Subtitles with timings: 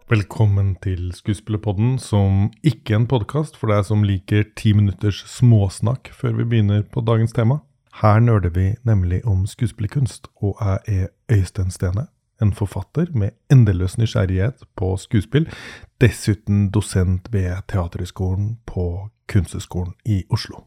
[0.09, 6.13] Velkommen til Skuespillerpodden, som ikke er en podkast for deg som liker ti minutters småsnakk
[6.15, 7.59] før vi begynner på dagens tema.
[7.99, 11.09] Her nøler vi nemlig om skuespillerkunst, og jeg er
[11.41, 12.07] Øystein Stene,
[12.39, 15.51] en forfatter med endeløs nysgjerrighet på skuespill,
[15.99, 20.65] dessuten dosent ved Teaterhøgskolen på Kunsthøgskolen i Oslo.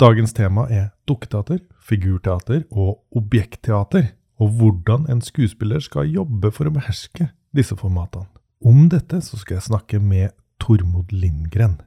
[0.00, 6.72] Dagens tema er dukketeater, figurteater og objektteater, og hvordan en skuespiller skal jobbe for å
[6.72, 8.30] beherske disse formatene.
[8.64, 11.78] Om dette så skal jeg snakke med Tormod Lindgren.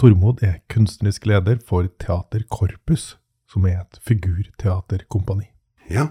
[0.00, 3.18] Tormod er kunstnerisk leder for Teater Korpus,
[3.48, 5.50] som er et figurteaterkompani.
[5.92, 6.08] Ja,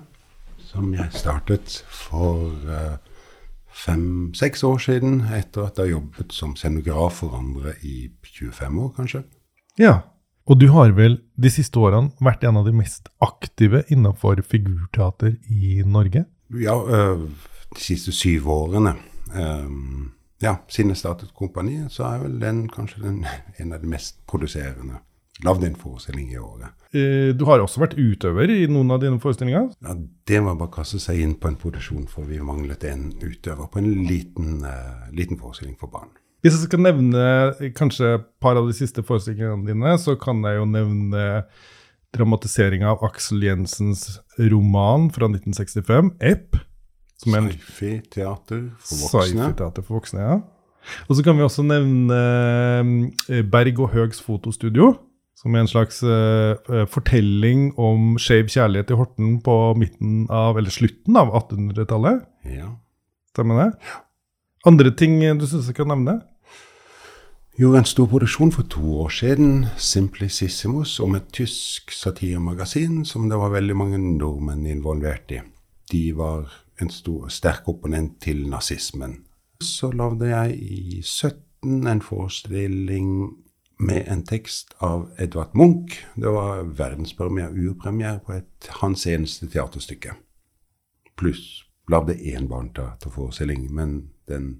[0.70, 2.98] som jeg startet for eh,
[3.72, 8.94] fem-seks år siden, etter at jeg har jobbet som scenograf for andre i 25 år,
[8.98, 9.24] kanskje.
[9.80, 10.00] Ja,
[10.50, 15.36] og du har vel de siste årene vært en av de mest aktive innenfor figurteater
[15.50, 16.26] i Norge?
[16.58, 17.28] Ja, eh,
[17.76, 18.96] de siste syv årene.
[19.36, 19.70] eh,
[20.42, 23.26] ja, siden jeg startet kompaniet, så er vel den kanskje den,
[23.60, 25.02] en av de mest produserende.
[25.46, 26.74] Lagd en forestilling i året.
[26.92, 29.70] Eh, Du har også vært utøver i noen av dine forestillinger.
[29.86, 29.94] Ja,
[30.28, 33.70] det var bare å kaste seg inn på en produksjon, for vi manglet en utøver
[33.72, 36.10] på en liten, uh, liten forestilling for barn.
[36.44, 37.24] Hvis jeg skal nevne
[37.60, 41.26] eh, kanskje et par av de siste forestillingene dine, så kan jeg jo nevne
[42.16, 46.56] dramatiseringa av Aksel Jensens roman fra 1965, Epp.
[47.28, 49.44] Er Sci-fi-teater for voksne.
[49.44, 50.20] sci-fi-teater for voksne.
[50.20, 50.40] ja.
[51.10, 54.94] Og så kan vi også nevne Berg og Høgs fotostudio.
[55.40, 60.74] Som er en slags eh, fortelling om skeiv kjærlighet i Horten på midten av, eller
[60.74, 62.26] slutten av 1800-tallet.
[62.58, 62.74] Ja.
[63.32, 63.70] Stemmer det?
[64.68, 66.20] Andre ting du syns jeg kan nevne?
[67.60, 73.40] gjorde en stor produksjon for to år siden, Simplicissimus, om et tysk satiremagasin som det
[73.40, 75.42] var veldig mange nordmenn involvert i.
[75.92, 76.48] De var
[76.80, 79.26] en stor, sterk opponent til nazismen.
[79.60, 83.10] Så lagde jeg i 17 en forestilling
[83.80, 86.06] med en tekst av Edvard Munch.
[86.16, 90.18] Det var verdenspremiere, urpremiere på et, hans eneste teaterstykke.
[91.20, 94.60] Pluss lagde én barneteaterforestilling, men den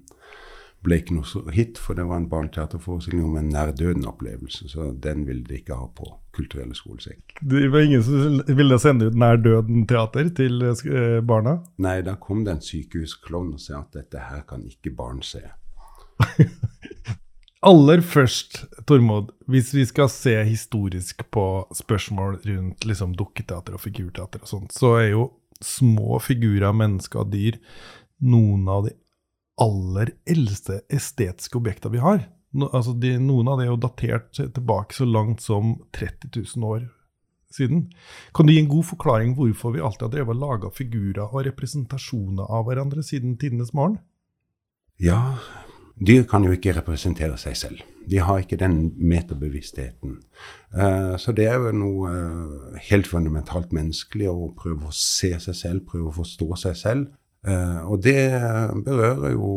[0.80, 5.44] ble ikke noe hit, for det var en barneteaterforestilling om en nær-døden-opplevelse, så den ville
[5.44, 7.36] de ikke ha på kulturelle skolesekk.
[7.44, 11.58] Det var ingen som ville sende ut Nær døden-teater til eh, barna?
[11.84, 15.44] Nei, da kom det en sykehusklovn og sa at dette her kan ikke barn se.
[17.60, 21.44] Aller først, Tormod, hvis vi skal se historisk på
[21.76, 25.26] spørsmål rundt liksom, dukketeater og figurteater og sånt, så er jo
[25.60, 27.58] små figurer, mennesker og dyr
[28.24, 28.94] noen av de
[29.60, 32.24] aller eldste estetiske objektene vi har.
[32.56, 36.64] No, altså de, noen av det er jo datert tilbake så langt som 30 000
[36.66, 36.88] år
[37.52, 37.90] siden.
[38.34, 41.44] Kan du gi en god forklaring hvorfor vi alltid har drevet og laga figurer og
[41.44, 44.00] representasjoner av hverandre siden tidenes morgen?
[45.00, 45.36] Ja,
[45.98, 47.80] dyr kan jo ikke representere seg selv.
[48.10, 50.16] De har ikke den meterbevisstheten.
[50.74, 55.56] Eh, så det er jo noe eh, helt fundamentalt menneskelig å prøve å se seg
[55.56, 57.10] selv, prøve å forstå seg selv.
[57.46, 58.22] Eh, og det
[58.84, 59.50] berører jo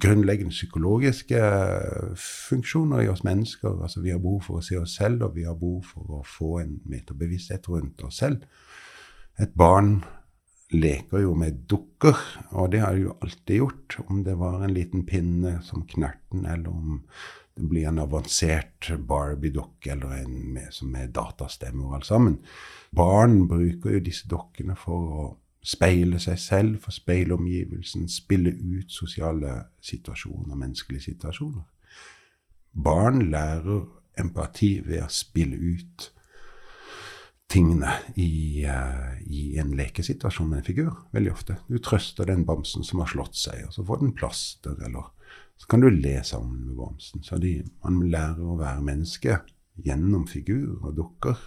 [0.00, 1.40] grunnleggende psykologiske
[2.20, 3.78] funksjoner i oss mennesker.
[3.82, 6.24] Altså vi har behov for å se oss selv, og vi har behov for å
[6.28, 8.44] få en meterbevissthet rundt oss selv.
[9.40, 9.96] Et barn
[10.72, 12.18] leker jo med dukker,
[12.56, 13.96] og det har de jo alltid gjort.
[14.08, 17.02] Om det var en liten pinne som Knerten, eller om
[17.54, 22.38] det blir en avansert Barbie-dokke eller en med, som med datastemme og alt sammen.
[22.90, 25.26] Barn bruker jo disse dokkene for å
[25.64, 31.62] speile seg selv, for speile omgivelsen, spille ut sosiale situasjoner, menneskelige situasjoner.
[32.74, 33.86] Barn lærer
[34.18, 36.10] empati ved å spille ut
[37.54, 41.58] tingene i, uh, i, en lekesituasjon med en figur, veldig ofte.
[41.70, 45.12] Du trøster den bamsen som har slått seg, og så får den plaster, eller
[45.60, 47.22] så kan du le sammen med bamsen.
[47.22, 49.38] Så de, man lærer å være menneske
[49.84, 51.38] gjennom figur og dukker.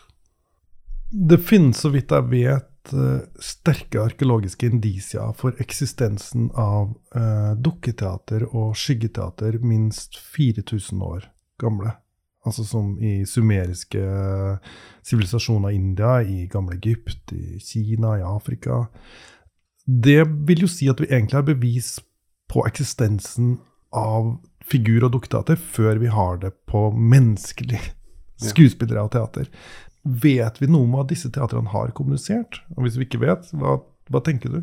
[1.07, 8.49] Det finnes, så vidt jeg vet, uh, sterke arkeologiske indisier for eksistensen av uh, dukketeater
[8.53, 11.97] og skyggeteater minst 4000 år gamle.
[12.47, 14.01] Altså som i sumeriske
[15.05, 18.85] sivilisasjoner i India, i gamle Egypt, i Kina, i Afrika.
[19.87, 21.97] Det vil jo si at vi egentlig har bevis
[22.51, 23.57] på eksistensen
[23.95, 27.79] av figur- og dukketeater før vi har det på menneskelig
[28.49, 29.51] skuespillere og teater.
[30.07, 32.61] Vet vi noe om hva disse teatrene har kommunisert?
[32.75, 33.79] Og hvis vi ikke vet, hva,
[34.11, 34.61] hva tenker du?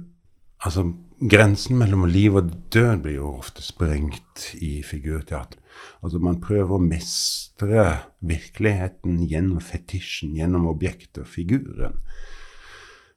[0.64, 0.86] Altså,
[1.20, 5.60] grensen mellom liv og død blir jo ofte sprengt i figurteater.
[6.04, 7.84] Altså man prøver å mestre
[8.24, 12.00] virkeligheten gjennom fetisjen, gjennom objektet og figuren.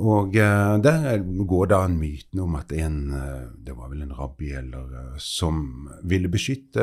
[0.00, 4.16] og uh, der går da en myten om at en uh, Det var vel en
[4.16, 6.80] rabbi eller uh, som ville beskytte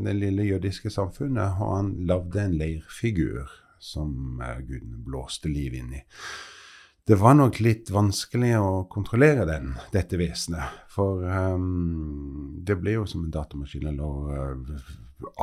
[0.00, 1.60] det lille jødiske samfunnet.
[1.60, 6.02] Og han lagde en leirfigur som Gud blåste liv inn i.
[7.06, 10.80] Det var nok litt vanskelig å kontrollere den, dette vesenet.
[10.90, 14.88] For um, det ble jo som en datamaskin eller uh,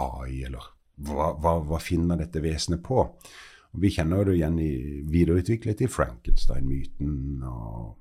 [0.02, 0.66] AI, eller
[1.08, 3.06] hva, hva, hva, finner dette vesenet på?
[3.08, 4.74] Og vi kjenner det igjen i,
[5.08, 7.16] videreutviklet i Frankenstein-myten.
[7.48, 7.94] uh,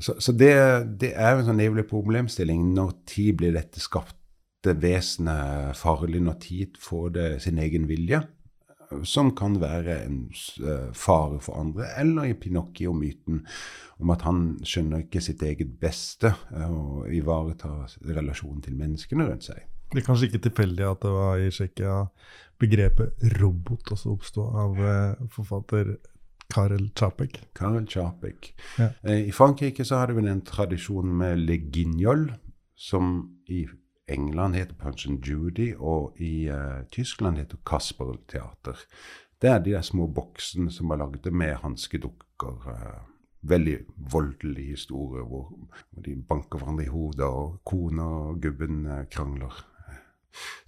[0.00, 0.54] Så, så det,
[1.02, 2.64] det, er en sånn evig problemstilling.
[2.72, 6.24] Når tid blir dette skapte vesenet farlig?
[6.24, 8.24] Når tid får det sin egen vilje?
[9.06, 10.18] Som kan være en
[10.62, 13.42] uh, fare for andre, eller i Pinocchio-myten
[14.02, 19.48] om at han skjønner ikke sitt eget beste uh, og ivaretar relasjonen til menneskene rundt
[19.50, 19.62] seg.
[19.92, 21.96] Det er kanskje ikke tilfeldig at det var i Tsjekkia
[22.58, 25.96] begrepet robot også oppsto av uh, forfatter
[26.52, 27.40] Karel Čapek.
[27.58, 28.52] Karel Čapek.
[28.78, 28.92] Ja.
[29.10, 32.28] I Frankrike så hadde vi en tradisjon med le guignol,
[32.76, 33.16] som
[33.50, 33.64] i
[34.08, 38.78] England heter Punch and Judy, og i uh, Tyskland heter Kasper-teater.
[39.42, 42.66] Det er de der små boksene som er lagd med hanskedukker.
[42.66, 43.04] Uh,
[43.46, 43.76] veldig
[44.10, 45.50] voldelig historie hvor,
[46.02, 49.58] de banker hverandre i hodet, og kona og gubben uh, krangler.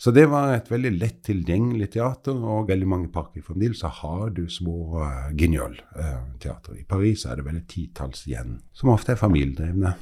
[0.01, 3.45] Så det var et veldig lett tilgjengelig teater, og veldig mange parker.
[3.45, 6.79] Fremdeles har du små uh, Guignol-teater.
[6.81, 9.95] I Paris er det vel et titalls igjen, som ofte er familiedrevne.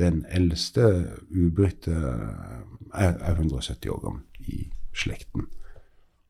[0.00, 0.86] Den eldste
[1.28, 4.62] ubrytte er, er 170 år gammel i
[4.96, 5.46] slekten.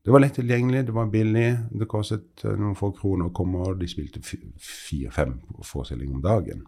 [0.04, 1.48] Det var lett tilgjengelig, det var billig.
[1.76, 6.64] Det kostet eh, noen få kroner å komme, og de spilte fire-fem forestillinger om dagen.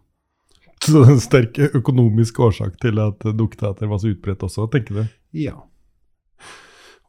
[0.82, 4.99] Så det er en sterk økonomisk årsak til at dukketeater var så utbredt også, tenker
[4.99, 5.04] du?
[5.44, 5.61] Ja.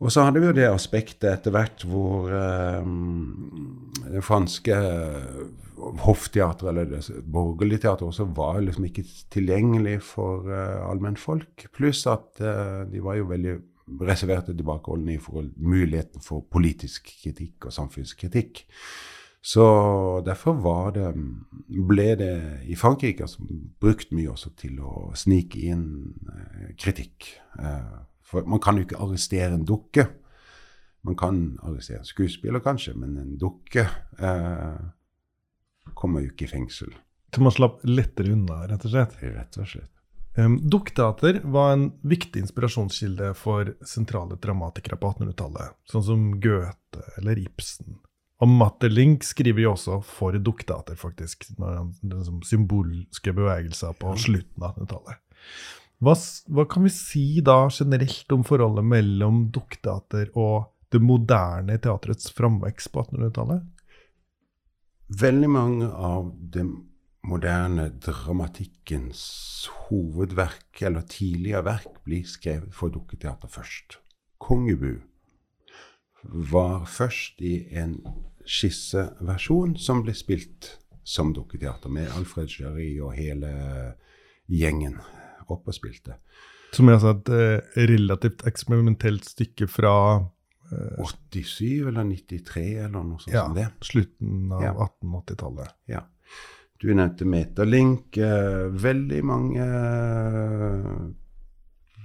[0.03, 4.77] Og så hadde vi jo det aspektet etter hvert hvor um, den franske
[5.77, 11.67] hoffteatret, eller det borgerlige teatret, også var liksom ikke tilgjengelig for uh, allmennfolk.
[11.73, 13.55] Pluss at uh, de var jo veldig
[14.07, 18.63] reserverte tilbakeholdne i forhold muligheten for politisk kritikk og samfunnskritikk.
[19.43, 19.65] Så
[20.23, 21.09] derfor var det,
[21.89, 22.35] ble det
[22.71, 23.43] i Frankrike altså,
[23.83, 25.87] brukt mye også til å snike inn
[26.29, 27.33] uh, kritikk.
[28.23, 30.07] for man kan jo ikke arrestere en dukke.
[31.03, 33.83] Man kan arrestere en skuespiller, kanskje, men en dukke
[34.19, 34.77] eh,
[35.93, 36.93] kommer jo ikke i fengsel.
[37.33, 39.17] Så man slapp lettere unna, rett og slett?
[39.23, 39.89] Rett og slett.
[40.37, 47.41] Um, Dukketeater var en viktig inspirasjonskilde for sentrale dramatikere på 1800-tallet, sånn som Goethe eller
[47.41, 47.99] Ibsen.
[48.41, 55.21] Og Matterlink skriver jo også for dukketeater, faktisk, den symbolske bevegelser på slutten av 1800-tallet.
[56.03, 56.15] Hva,
[56.51, 62.91] hva, kan vi si da generelt om forholdet mellom dukketeater og det moderne teatrets framvekst
[62.91, 63.63] på 1800-tallet?
[65.07, 66.73] Veldig mange av den
[67.23, 69.23] moderne dramatikkens
[69.87, 73.99] hovedverk, eller tidligere verk, blir skrevet for dukketeater først.
[74.43, 75.01] Kongebu
[76.23, 77.97] var først i en
[78.47, 83.51] skisseversjon som ble spilt som dukketeater, med Alfred Jarry og hele
[84.47, 84.99] gjengen
[85.51, 86.17] oppe og spilte.
[86.73, 89.95] Som er altså et eh, relativt eksperimentelt stykke fra
[90.71, 93.67] 87 eller 93 eller noe sånt ja, som det.
[93.81, 94.73] Slutten av Ja.
[95.03, 95.75] 1880-tallet.
[95.91, 96.03] Ja.
[96.81, 98.17] Du nevnte Meterlink.
[98.17, 99.65] Eh, veldig mange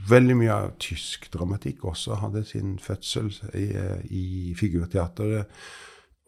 [0.09, 3.27] Veldig mye av tysk dramatikk også hadde sin fødsel
[3.59, 5.51] i, eh, i figurteateret.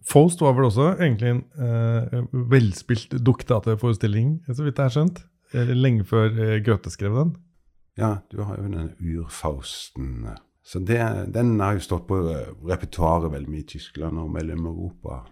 [0.05, 5.23] Faust var vel også egentlig en eh, velspilt dukketeaterforestilling, så vidt jeg har skjønt.
[5.55, 7.33] Eh, Lenge før eh, Goethe skrev den.
[8.01, 10.27] Ja, du har jo den urfausten.
[10.71, 11.01] Så det,
[11.35, 15.25] den har jo stått på eh, repertoaret veldig mye i Tyskland og Mellom-Europa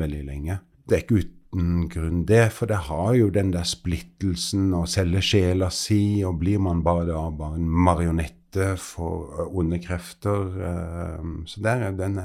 [0.00, 0.62] veldig lenge.
[0.88, 5.20] Det er ikke uten grunn, det, for det har jo den der splittelsen å selge
[5.24, 10.56] sjela si, og blir man bare, da, bare en marionette for eh, onde krefter.
[10.70, 12.16] eh, Så der, er den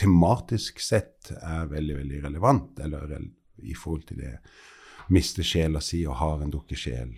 [0.00, 3.12] tematisk sett er veldig, veldig relevant, eller
[3.60, 4.38] i forhold til det
[5.12, 7.12] miste sjela si og har en dukkesjel.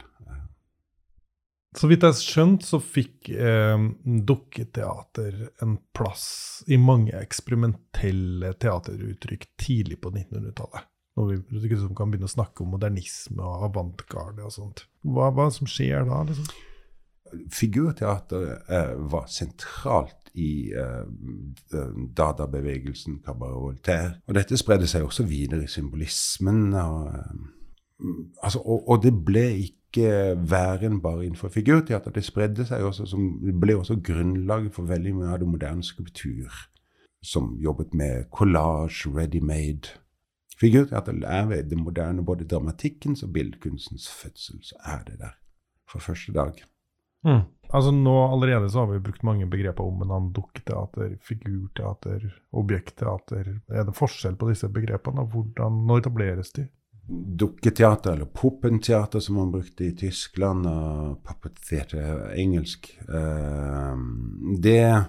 [1.76, 6.28] Så vidt jeg har skjønt, så fikk eh, dukketeater en plass
[6.70, 10.88] i mange eksperimentelle teateruttrykk tidlig på 1900-tallet.
[11.18, 14.87] Når vi liksom kan begynne å snakke om modernisme og avantgarde og sånt.
[15.02, 16.22] Hva, hva som skjer da?
[16.28, 16.46] liksom?
[17.52, 21.04] Figurteater eh, var sentralt i eh,
[21.75, 24.12] eh, dadabevegelsen Cabaret Voltaire.
[24.26, 26.72] Og dette spredde seg også videre i symbolismen.
[26.78, 32.11] Og, eh, altså, og, og det ble ikke væren bare innenfor figurteater.
[32.11, 36.52] Det spredde seg også som, ble også grunnlaget for veldig mye av det moderne skulptur,
[37.23, 39.97] som jobbet med collage, ready-made.
[40.59, 45.37] Figurteater er ved det moderne, både dramatikkens og billedkunstens fødsel, så er det der
[45.88, 46.52] for første dag.
[47.68, 50.33] Altså nå Allerede så har vi brukt mange begreper om hverandre.
[50.38, 53.61] Dukketeater, figurteater, objektteater.
[53.68, 55.26] Er det forskjell på disse begrepene?
[55.33, 56.68] Hvordan, når etableres de?
[57.09, 62.91] Dukketeater, eller puppenteater, som man brukte i Tyskland, og puppeteater engelsk.
[63.09, 63.97] eh,
[64.61, 65.05] det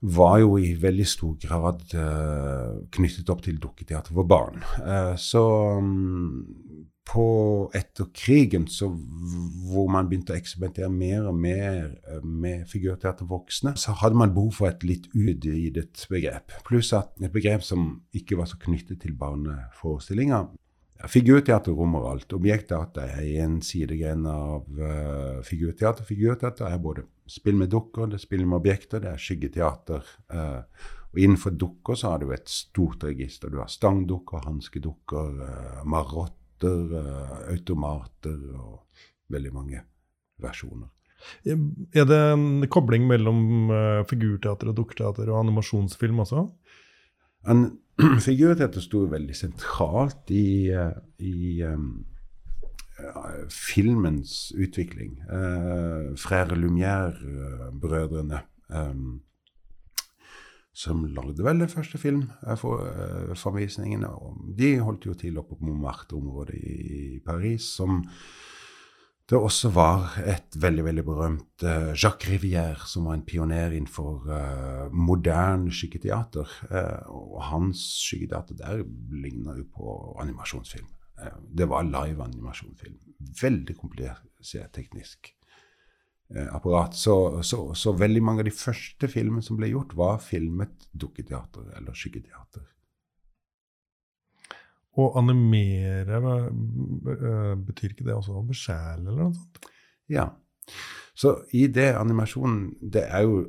[0.00, 4.62] var jo i veldig stor grad eh, knyttet opp til dukketeater for barn.
[4.78, 5.42] Eh, så
[5.82, 6.44] mm,
[7.08, 7.26] på
[7.74, 8.90] etter krigen, så
[9.72, 14.60] hvor man begynte å eksperimentere mer og mer med figurteater voksne, så hadde man behov
[14.60, 16.54] for et litt utvidet begrep.
[16.68, 20.50] Pluss at et begrep som ikke var så knyttet til barneforestillinger.
[21.06, 22.32] Figurteater rommer alt.
[22.34, 26.06] Objektdata er en sidegren av uh, figurteater.
[26.08, 30.10] Figurteater er både spill med dukker, det er spill med objekter, det er skyggeteater.
[30.34, 30.64] Uh,
[31.12, 33.52] og innenfor dukker så har du et stort register.
[33.52, 39.86] Du har stangdukker, hanskedukker, uh, marotter, uh, automater og veldig mange
[40.42, 40.90] versjoner.
[41.46, 46.44] Er det en kobling mellom eh, figurteater og dukketeater og animasjonsfilm også?
[47.46, 47.78] En
[48.26, 52.04] figurteater sto veldig sentralt i, eh, i um,
[53.50, 55.18] filmens utvikling.
[55.30, 59.20] Uh, Frère Lumière-brødrene, um,
[60.74, 64.04] som lagde vel den første filmforvisningen.
[64.58, 68.04] de holdt jo til oppe på Montmartre-området i Paris, som
[69.28, 74.24] det også var et veldig veldig berømt uh, Jacques Rivière, som var en pioner innenfor
[74.24, 76.48] uh, moderne skyggeteater.
[76.70, 80.88] Uh, og hans skyggeteater der ligner jo på animasjonsfilm.
[81.22, 82.98] Eh, det var live animasjonsfilm.
[83.42, 85.32] Veldig komplisert teknisk
[86.34, 86.96] eh, apparat.
[86.96, 91.72] Så, så, så veldig mange av de første filmene som ble gjort, var filmet dukketeater
[91.78, 92.66] eller skyggeteater.
[94.98, 99.70] Å animere, øh, betyr ikke det også å beskjæle eller noe sånt?
[100.10, 100.26] Ja.
[101.18, 103.42] Så i det animasjonen Det er jo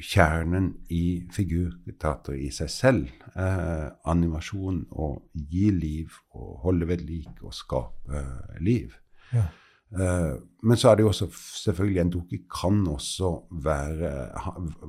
[0.00, 3.08] kjernen i figurteater i seg selv.
[3.36, 8.94] Eh, animasjon å gi liv og holde ved like og skape eh, liv.
[9.34, 9.44] Ja.
[9.90, 13.32] Eh, men så er det jo også selvfølgelig en dukke kan også
[13.64, 14.12] være,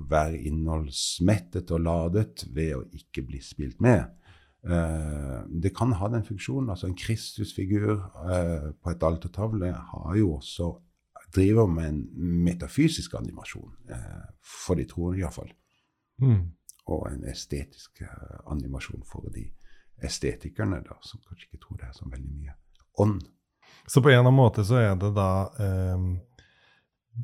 [0.10, 4.06] være innholdsmettet og ladet ved å ikke bli spilt med.
[4.62, 6.70] Eh, det kan ha den funksjonen.
[6.70, 10.74] altså En Kristusfigur uh, på et altertavle har jo også
[11.36, 12.02] driver med en
[12.44, 15.52] metafysisk animasjon, uh, for de troende iallfall.
[16.22, 16.52] Mm.
[16.92, 18.02] Og en estetisk
[18.52, 19.48] animasjon for de
[20.04, 22.58] estetikerne, da, som kanskje ikke tror det er så veldig mye
[23.02, 23.22] ånd.
[23.88, 25.30] Så på en eller annen måte så er det da
[25.62, 26.06] eh,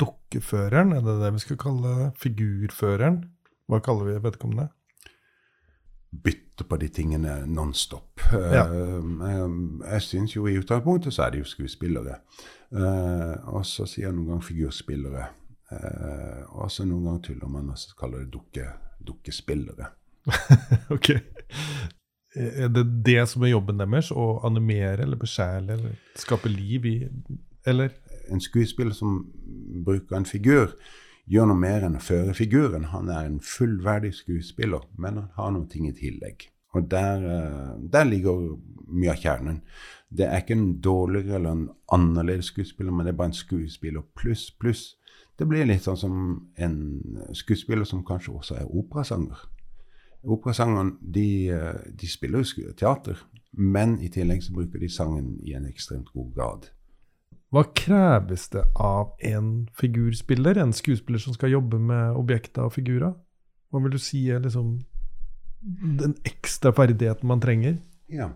[0.02, 3.22] dukkeføreren, er det det vi skal kalle figurføreren?
[3.68, 4.70] Hva kaller vi vedkommende?
[6.12, 8.22] Bytte på de tingene nonstop.
[8.32, 8.66] Ja.
[8.70, 12.22] Uh, jeg syns jo i utgangspunktet så er det jo skuespillere.
[12.72, 15.28] Uh, og så sier jeg noen ganger figurspillere.
[16.56, 18.70] Og så noen ganger tuller man og så kaller det dukke,
[19.04, 19.90] dukkespillere.
[20.96, 21.10] ok.
[22.38, 24.12] Er det det som er jobben deres?
[24.12, 26.98] Å animere eller besjæle eller skape liv i
[27.68, 27.92] Eller?
[28.32, 29.22] En skuespiller som
[29.86, 30.72] bruker en figur,
[31.28, 32.90] gjør noe mer enn å føre figuren.
[32.94, 36.50] Han er en fullverdig skuespiller, men han har noen ting i tillegg.
[36.76, 38.58] Og der, eh, der ligger
[38.88, 39.62] mye av kjernen.
[40.10, 44.04] Det er ikke en dårligere eller en annerledes skuespiller, men det er bare en skuespiller
[44.16, 44.96] pluss, pluss.
[45.38, 46.78] Det blir litt sånn som en
[47.34, 49.38] skuespiller som kanskje også er operasanger.
[50.24, 53.18] Operasangerne de, eh, de spiller jo teater,
[53.54, 56.70] men i tillegg så bruker de sangen i en ekstremt god grad.
[57.54, 63.14] Hva kreves det av en figurspiller, en skuespiller som skal jobbe med objekter og figurer?
[63.72, 64.82] Hva vil du si er liksom
[66.00, 67.78] den ekstra ferdigheten man trenger?
[68.12, 68.34] Ja.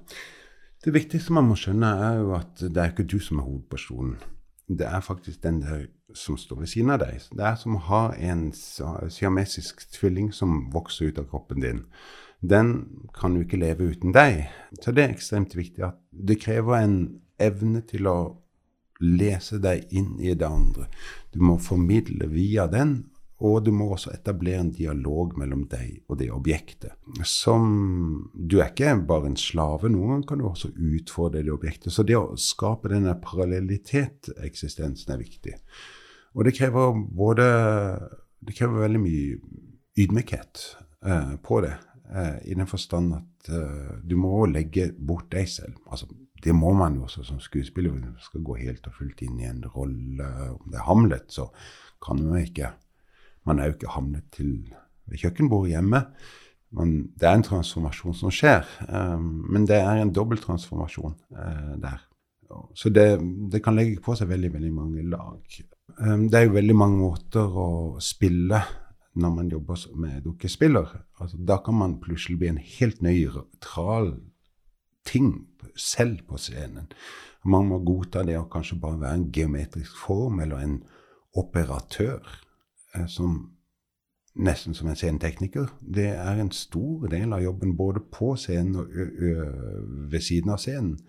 [0.84, 4.16] Det viktigste man må skjønne, er jo at det er ikke du som er hovedpersonen.
[4.72, 7.20] Det er faktisk den der som står ved siden av deg.
[7.36, 11.84] Det er som å ha en siamesisk tvilling som vokser ut av kroppen din.
[12.40, 12.72] Den
[13.16, 14.48] kan jo ikke leve uten deg.
[14.80, 16.98] Så det er ekstremt viktig at det krever en
[17.42, 18.18] evne til å
[19.02, 20.88] lese deg inn i det andre.
[21.34, 23.02] Du må formidle via den,
[23.42, 26.94] og du må også etablere en dialog mellom deg og det objektet.
[27.26, 29.90] Som Du er ikke bare en slave.
[29.90, 31.90] Noen ganger kan du også utfordre det objektet.
[31.94, 35.56] Så det å skape denne parallellitet-eksistensen er viktig.
[36.38, 37.48] Og det krever både
[38.42, 39.40] Det krever veldig mye
[40.02, 40.62] ydmykhet
[41.06, 41.76] eh, på det.
[42.10, 45.78] Eh, I den forstand at eh, du må legge bort deg selv.
[45.86, 46.08] Altså
[46.44, 47.92] det må man jo også som skuespiller.
[47.92, 50.30] Hvis man skal gå helt og fullt inn i en rolle.
[50.56, 51.50] Om det er Hamlet, så
[52.02, 52.74] kan man ikke
[53.44, 54.52] Man er jo ikke Hamlet til
[55.18, 56.04] kjøkkenbordet hjemme.
[56.72, 62.04] Man, det er en transformasjon som skjer, um, men det er en dobbelttransformasjon uh, der.
[62.78, 63.18] Så det,
[63.52, 65.58] det, kan legge på seg veldig, veldig mange lag.
[65.98, 67.68] Um, det er jo veldig mange måter å
[68.04, 68.62] spille
[69.20, 70.94] når man jobber med dukkespiller.
[71.20, 74.14] Altså, da kan man plutselig bli en helt nøytral
[75.08, 75.34] ting
[75.76, 76.92] selv på scenen.
[77.44, 80.78] Man må godta det å kanskje bare være en geometrisk form eller en
[81.38, 82.22] operatør
[82.96, 83.40] eh, som
[84.32, 85.72] nesten som en scenetekniker.
[85.82, 88.94] Det er en stor del av jobben både på scenen og
[90.12, 91.00] ved siden av scenen.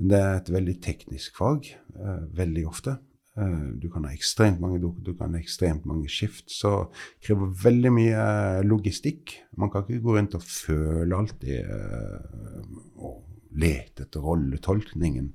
[0.00, 2.98] Det er et veldig teknisk fag, eh, veldig ofte.
[3.36, 6.50] Eh, du kan ha ekstremt mange dukker, du kan ha ekstremt mange skift.
[6.52, 8.22] Så det krever veldig mye
[8.68, 9.34] logistikk.
[9.56, 11.64] Man kan ikke gå rundt og føle alltid
[13.00, 15.32] og lete etter rolletolkningen.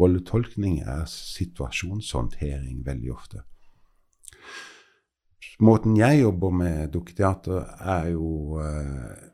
[0.00, 3.42] Rolletolkning er situasjonshåndtering veldig ofte.
[5.62, 9.28] Måten jeg jobber med dukketeater, er jo eh,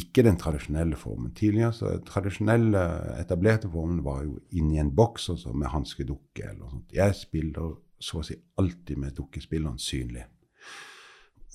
[0.00, 1.34] ikke den tradisjonelle formen.
[1.36, 2.82] Tidligere så tradisjonelle,
[3.20, 6.54] etablerte formen var jo inni en boks også med hanskedukke.
[6.92, 10.26] Jeg spiller så å si alltid med dukkespilleren synlig.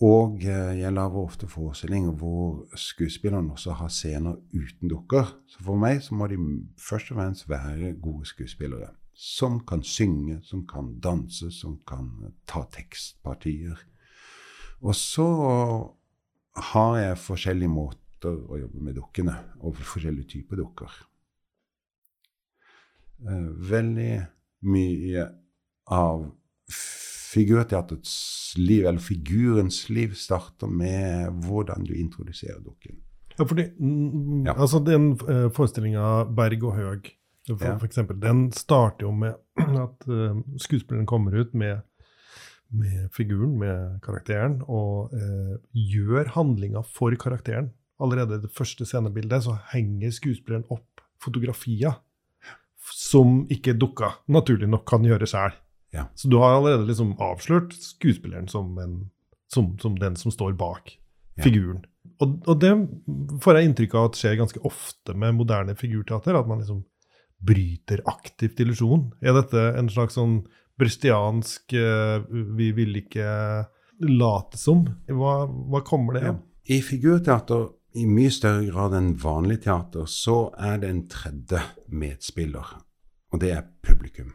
[0.01, 5.29] Og eh, jeg lager ofte forestillinger hvor skuespillerne også har scener uten dukker.
[5.47, 6.39] Så for meg så må de
[6.81, 8.89] først og fremst være gode skuespillere.
[9.13, 13.77] Som kan synge, som kan danse, som kan ta tekstpartier.
[14.81, 15.27] Og så
[16.71, 20.97] har jeg forskjellige måter å jobbe med dukkene, og forskjellige typer dukker.
[23.29, 24.13] Eh, veldig
[24.65, 25.29] mye
[25.93, 26.25] av
[27.32, 33.00] figurteatrets liv, eller figurens liv, starter med hvordan du introduserer dukken.
[33.38, 34.56] Ja, fordi mm, ja.
[34.58, 37.13] altså den uh, forestillinga 'Berg og Høg',
[37.48, 37.78] for, ja.
[37.78, 39.34] for, eksempel, den starter jo med
[39.86, 41.82] at uh, skuespilleren kommer ut med,
[42.70, 47.74] med, figuren, med karakteren, og eh, gjør handlinga for karakteren.
[48.00, 52.00] Allerede i det første scenebildet så henger skuespilleren opp fotografier
[52.96, 55.58] som ikke dukka naturlig nok kan gjøre sjæl.
[55.91, 56.08] Ja.
[56.15, 59.10] Så du har allerede liksom avslørt skuespilleren som, en,
[59.51, 61.43] som, som den som står bak ja.
[61.43, 61.84] figuren.
[62.21, 62.71] Og, og, det
[63.43, 66.38] får jeg inntrykk av at skjer ganske ofte med moderne figurteater.
[66.38, 66.84] At man liksom
[67.41, 69.10] bryter aktivt illusjonen.
[69.21, 70.41] Er dette en slags sånn
[70.80, 72.23] brystiansk uh,
[72.58, 73.27] Vi vil ikke
[74.08, 74.86] late som?
[75.10, 76.39] Hva, hva kommer det av?
[76.39, 76.77] Ja.
[76.77, 81.60] I figurteater i mye større grad enn vanlig teater så er det en tredje
[81.91, 82.77] medspiller,
[83.34, 84.32] og det er publikum.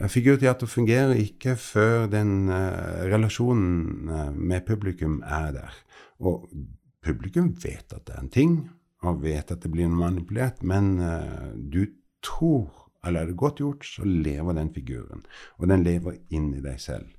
[0.00, 5.82] Eh, figurteater fungerer ikke før den uh, relasjonen uh, med publikum er der.
[6.18, 6.48] Og
[7.04, 8.56] publikum vet at det er en ting,
[9.04, 11.86] og vet at det blir manipulert, men uh, du
[12.24, 15.24] tror eller er det godt gjort, så lever den figuren.
[15.60, 17.10] Og den lever inni deg selv.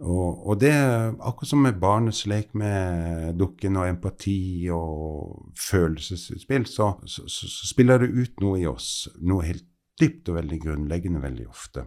[0.00, 6.64] Og, og det er akkurat som med barnets lek med dukken og empati og følelsesutspill,
[6.66, 9.10] så, så, så, spiller det ut noe i oss.
[9.20, 9.66] Noe helt
[10.00, 11.84] dypt og veldig grunnleggende veldig ofte.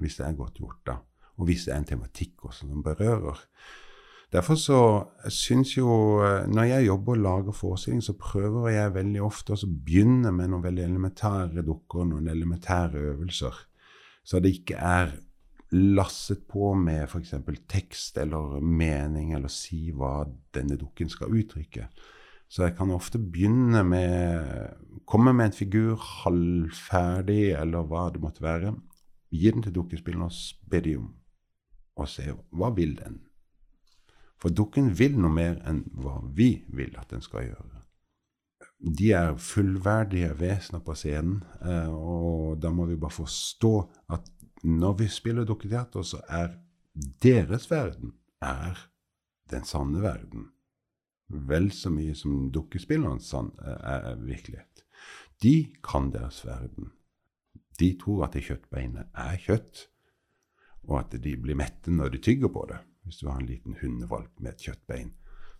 [0.00, 1.00] Hvis det er godt gjort, da.
[1.36, 3.42] Og hvis det er en tematikk også som berører.
[4.32, 4.80] Derfor så
[5.30, 5.86] syns jo
[6.50, 10.64] Når jeg jobber og lager forestilling, så prøver jeg veldig ofte å begynne med noen
[10.64, 13.54] veldig elementære dukker, noen elementære øvelser.
[14.26, 15.14] Så det ikke er
[15.72, 17.34] lasset på med f.eks.
[17.68, 21.88] tekst eller mening, eller si hva denne dukken skal uttrykke.
[22.48, 28.42] Så jeg kan ofte begynne med Komme med en figur halvferdig, eller hva det måtte
[28.42, 28.72] være.
[29.30, 33.22] Gi den til dukkespillene og be dem om å se hva vil den.
[34.40, 37.82] For dukken vil noe mer enn hva vi vil at den skal gjøre.
[38.76, 43.72] De er fullverdige vesener på scenen, eh, og da må vi bare forstå
[44.12, 44.28] at
[44.66, 46.58] når vi spiller dukketeater, så er
[47.24, 48.12] deres verden
[48.42, 48.76] er
[49.50, 50.50] den sanne verden.
[51.28, 54.84] Vel så mye som dukkespillerens er virkelighet.
[55.42, 56.92] De kan deres verden.
[57.80, 59.86] De tror at kjøttbeinet er kjøtt,
[60.86, 62.80] og at de blir mette når de tygger på det.
[63.06, 65.12] Hvis du har en liten hundevalp med et kjøttbein,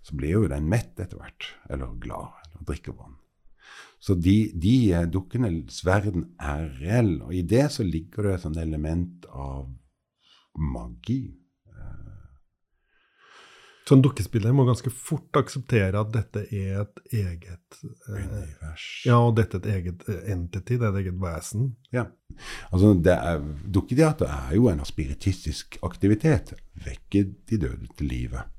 [0.03, 3.17] så blir jo den mett etter hvert, eller glad, eller drikker vann.
[3.99, 8.45] Så de, de eh, dukkenes verden er reell, og i det så ligger det et
[8.45, 9.67] sånt element av
[10.57, 11.35] magi.
[13.87, 18.87] Så en dukkespiller må ganske fort akseptere at dette er et eget eh, Univers.
[19.07, 21.69] Ja, og dette er et eget eh, entity, det er et eget vesen.
[21.95, 22.09] Ja.
[22.73, 22.97] Altså,
[23.77, 26.57] Dukketeater er jo en spiritistisk aktivitet.
[26.83, 28.51] Vekke de døde til livet.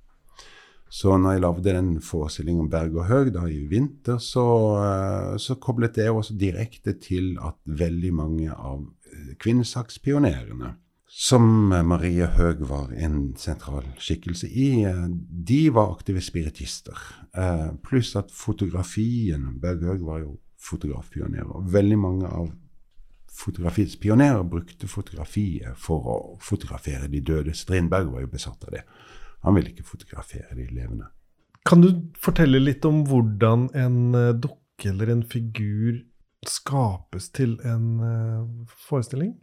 [0.87, 4.47] Så når jeg lagde den forestillingen om Berg og Høg da i vinter, så,
[4.79, 10.71] eh, så koblet det også direkte til at veldig mange av eh, kvinnesakspionerene,
[11.17, 15.07] som Marie Høeg var en sentral skikkelse i, eh,
[15.49, 16.97] de var aktive spiritister.
[17.85, 21.65] Pluss at fotografien Berg Høeg var jo fotografpionerer.
[21.73, 22.51] Veldig mange av
[23.33, 27.53] fotografiets pionerer brukte fotografiet for å fotografere de døde.
[27.53, 28.83] Strindberg var jo besatt av det.
[29.45, 31.09] Han ville ikke fotografere de levende.
[31.65, 36.03] Kan du fortelle litt om hvordan en eh, dukke eller en figur
[36.45, 39.33] skapes til en forestilling?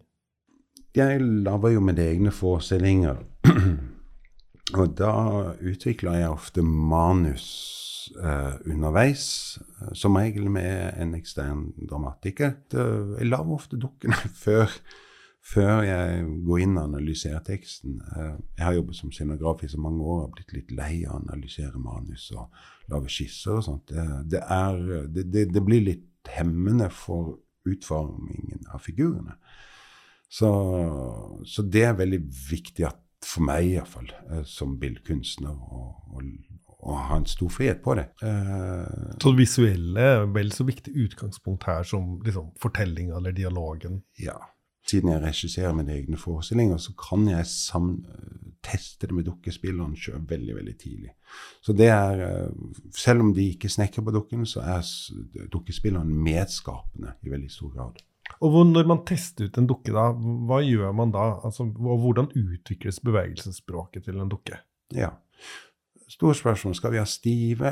[0.94, 3.16] Jeg lager jo mine egne forestillinger.
[4.78, 5.14] Og da
[5.59, 7.46] utvikler jeg ofte manus
[8.14, 9.24] eh, underveis,
[9.92, 12.54] som regel med en ekstern dramatiker.
[12.72, 14.70] Jeg lager ofte dukkene før
[15.44, 17.98] før jeg går inn og analyserer teksten.
[18.16, 21.18] Eh, jeg har jobbet som scenograf i så mange år og blitt litt lei av
[21.18, 22.48] å analysere manus og
[22.92, 23.90] lage skisser og sånt.
[23.90, 27.35] Det, det, er, det blir litt hemmende for
[27.68, 29.37] utformingen av figurene.
[30.35, 30.51] Så,
[31.47, 32.20] så, det er veldig
[32.51, 35.55] viktig at, for meg iallfall, eh, som billedkunstner,
[36.85, 38.09] å ha en stor frihet på det.
[38.20, 44.03] Uh, så det visuelle er vel så viktig utgangspunkt her som liksom, fortellinga eller dialogen?
[44.20, 44.37] Ja
[44.88, 47.47] siden jeg regisserer mine egne forestillinger, så kan jeg
[48.64, 51.12] teste det med dukkespilleren sjøl veldig veldig tidlig.
[51.64, 52.51] Så det er, eh,
[52.92, 54.83] Selv om de ikke snekrer på dukkene, så er
[55.53, 58.03] dukkespilleren medskapende i veldig stor grad.
[58.41, 60.11] Og Når man tester ut en dukke, da,
[60.49, 61.27] hva gjør man da?
[61.45, 64.59] Altså, hvordan utvikles bevegelsesspråket til en dukke?
[64.95, 65.13] Ja,
[66.09, 66.75] Stort spørsmål.
[66.75, 67.71] Skal vi ha stive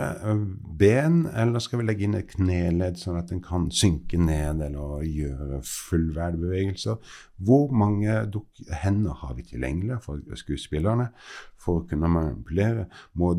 [0.78, 5.04] ben, eller skal vi legge inn et kneledd sånn at den kan synke ned eller
[5.04, 7.12] gjøre fullverdige bevegelser?
[7.36, 8.16] Hvor mange
[8.82, 11.10] hender har vi tilgjengelig for skuespillerne
[11.60, 12.88] for å kunne manipulere?
[13.20, 13.34] Må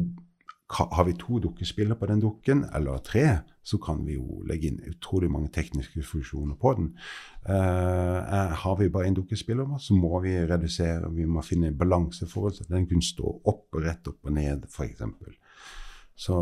[0.74, 3.26] har vi to dukkespillere på den dukken, eller tre,
[3.64, 6.90] så kan vi jo legge inn utrolig mange tekniske funksjoner på den.
[7.48, 12.68] Uh, har vi bare én dukkespiller, så må vi redusere, vi må finne balanseforhold, så
[12.70, 15.04] den kunne stå opp og rett opp og ned, f.eks.
[16.16, 16.40] Så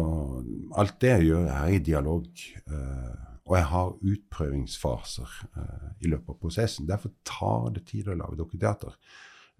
[0.78, 2.32] alt det jeg gjør, er i dialog.
[2.70, 6.88] Uh, og jeg har utprøvingsfaser uh, i løpet av prosessen.
[6.89, 8.98] Derfor tar det tid å lage dukketeater.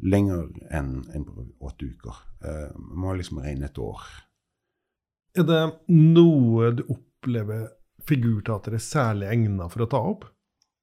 [0.01, 1.25] Lenger enn en
[1.62, 2.23] åtte uker.
[2.41, 4.01] Man må liksom regne et år.
[5.37, 5.61] Er det
[5.93, 7.69] noe du opplever
[8.07, 10.27] figurteater er særlig egna for å ta opp?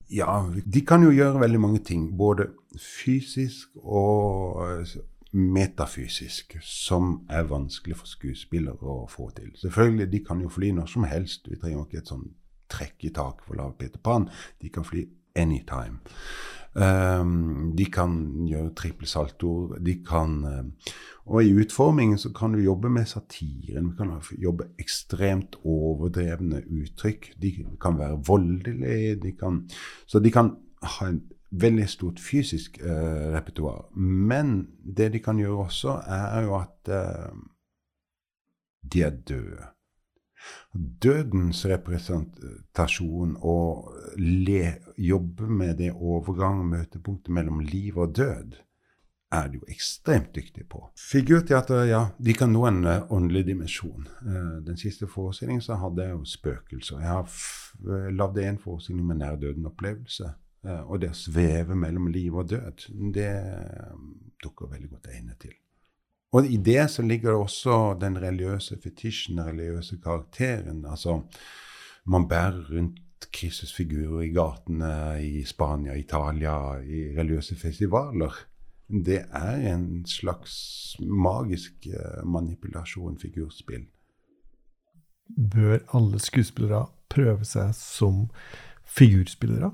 [0.09, 2.07] Ja, de kan jo gjøre veldig mange ting.
[2.17, 2.49] Både
[2.81, 4.87] fysisk og
[5.37, 9.51] metafysisk, som er vanskelig for skuespillere å få til.
[9.61, 11.51] Selvfølgelig, de kan jo fly når som helst.
[11.51, 12.31] Vi trenger ikke et sånn
[12.73, 14.29] trekk i taket for å lage Peter Pan.
[14.63, 15.05] De kan fly
[15.37, 16.01] anytime.
[16.75, 18.13] Um, de kan
[18.47, 19.79] gjøre trippelsaltoer.
[19.83, 20.93] De kan uh,
[21.25, 23.91] Og i utformingen så kan du jobbe med satiren.
[23.91, 27.33] Vi kan jobbe ekstremt overdrevne uttrykk.
[27.43, 29.17] De kan være voldelige.
[29.23, 29.65] De kan,
[30.07, 33.89] så de kan ha en veldig stort fysisk uh, repertoar.
[33.97, 37.33] Men det de kan gjøre også, er jo at uh,
[38.93, 39.78] de er døde.
[41.03, 48.59] Dødens representasjon og le, jobbe med det overgang, møtepunktet mellom liv og død,
[49.33, 50.87] er de jo ekstremt dyktige på.
[51.11, 54.09] Figurteater, ja, de kan nå en uh, åndelig dimensjon.
[54.23, 57.03] Uh, den siste forestillingen så hadde jeg jo spøkelser.
[57.05, 60.33] Jeg har lagd en forestilling med nær døden-opplevelse.
[60.91, 63.31] Og det å sveve mellom liv og død, det
[64.43, 65.55] dukker veldig godt egnet til.
[66.33, 70.85] Og i det så ligger det også den religiøse fetisjen, den religiøse karakteren.
[70.85, 71.23] Altså,
[72.07, 73.01] man bærer rundt
[73.33, 74.93] Kristusfigurer i gatene
[75.25, 78.35] i Spania, Italia, i religiøse festivaler.
[78.89, 83.85] Det er en slags magisk uh, manipulasjon, figurspill.
[85.53, 88.29] Bør alle skuespillere prøve seg som
[88.85, 89.73] figurspillere?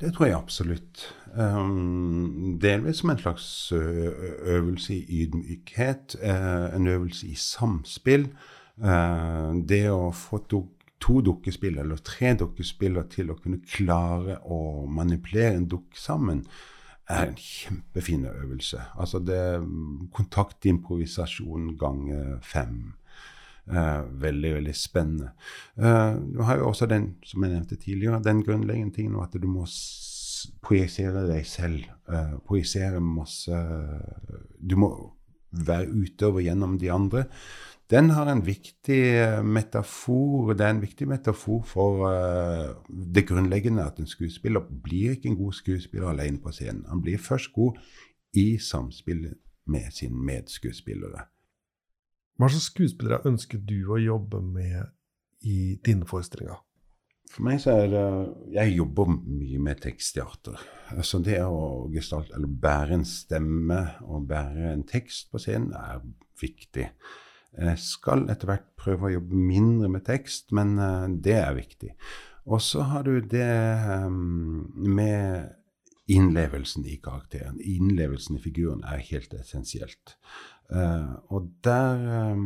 [0.00, 1.02] Det tror jeg absolutt.
[1.36, 8.28] Um, delvis som en slags øvelse i ydmykhet, uh, en øvelse i samspill.
[8.78, 15.56] Uh, det å få to dukkespill eller tre dukkespill til å kunne klare å manipulere
[15.56, 16.44] en dukk sammen,
[17.08, 18.80] er en kjempefin øvelse.
[19.00, 19.42] Altså det
[20.12, 22.94] kontaktimprovisasjon ganger fem.
[23.68, 25.30] Uh, veldig, veldig spennende.
[25.76, 29.44] Uh, du har jo også den, som jeg nevnte tidligere, den grunnleggende tingen at du
[29.44, 29.66] må
[30.64, 31.86] projisere deg selv.
[32.08, 33.54] Uh, projisere masse
[34.58, 34.90] Du må
[35.52, 37.24] være utover gjennom de andre.
[37.88, 39.00] Den har en viktig
[39.48, 40.52] metafor.
[40.52, 42.04] Det er en viktig metafor for
[42.84, 46.84] det grunnleggende at en skuespiller blir ikke en god skuespiller alene på scenen.
[46.90, 47.80] Han blir først god
[48.36, 49.30] i samspill
[49.72, 51.24] med sine medskuespillere.
[52.38, 54.92] Hva slags skuespillere ønsker du å jobbe med
[55.42, 56.60] i dine forestillinger?
[57.28, 58.04] For meg så er det
[58.54, 60.58] Jeg jobber mye med tekstteater.
[60.96, 66.00] Altså det å gestalte, eller bære en stemme og bære en tekst på scenen er
[66.40, 66.88] viktig.
[67.58, 71.94] Jeg skal etter hvert prøve å jobbe mindre med tekst, men uh, det er viktig.
[72.48, 73.48] Og så har du det
[74.06, 75.54] um, med
[76.08, 77.58] innlevelsen i karakteren.
[77.60, 80.16] Innlevelsen i figuren er helt essensielt.
[80.72, 82.36] Uh, og der,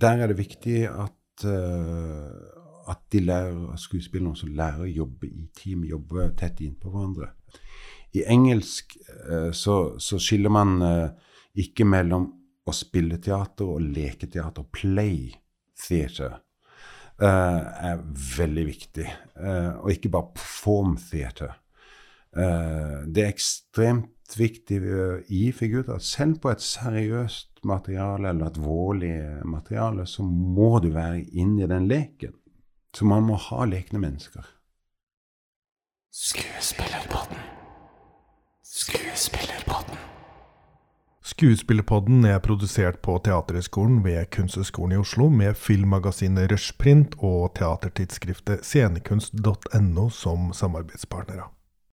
[0.00, 1.18] der er det viktig at,
[2.90, 7.32] at de lærer, skuespillerne også lærer å jobbe i team, jobbe tett innpå hverandre.
[8.16, 8.96] I engelsk
[9.28, 10.80] uh, så, så, skiller man
[11.56, 12.28] ikke mellom
[12.68, 14.68] å spille teater og leketeater.
[14.72, 15.32] Play
[15.86, 16.40] theater
[17.22, 18.00] er
[18.36, 19.04] veldig viktig.
[19.82, 21.52] og ikke bare perform theater.
[22.32, 24.80] det er ekstremt viktig
[25.28, 25.98] i figurer.
[25.98, 31.70] Selv på et seriøst materiale eller et vårlig materiale, så må du være inne i
[31.70, 32.34] den leken.
[32.96, 34.44] Så man må ha lekne mennesker.
[36.12, 37.38] Skuespillerpodden.
[38.62, 39.96] Skuespillerpodden.
[41.24, 50.08] Skuespillerpodden er produsert på Teaterhøgskolen ved Kunsthøgskolen i Oslo med filmmagasinet Rushprint og teatertidsskriftet scenekunst.no
[50.10, 51.48] som samarbeidspartnere.